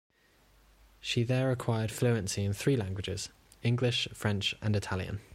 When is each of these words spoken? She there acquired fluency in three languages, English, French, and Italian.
She 0.99 1.21
there 1.21 1.51
acquired 1.51 1.91
fluency 1.91 2.43
in 2.43 2.53
three 2.53 2.75
languages, 2.75 3.29
English, 3.63 4.07
French, 4.15 4.55
and 4.59 4.75
Italian. 4.75 5.21